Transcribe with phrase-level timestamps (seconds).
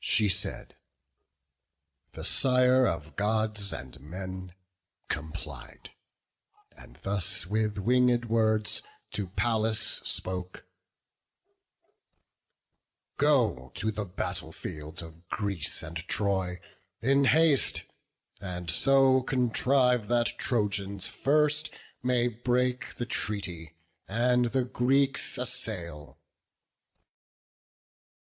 [0.00, 0.76] She said:
[2.12, 4.52] the Sire of Gods and men
[5.08, 5.92] complied,
[6.76, 8.82] And thus with winged words
[9.12, 10.66] to Pallas spoke:
[13.16, 16.60] "Go to the battle field of Greece and Troy
[17.00, 17.84] In haste,
[18.42, 21.70] and so contrive that Trojans first
[22.02, 23.74] May break the treaty,
[24.06, 26.18] and the Greeks assail."